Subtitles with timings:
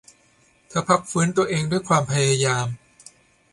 [0.67, 2.65] เธอพักฟื้นตัวเองด้วยความพยายาม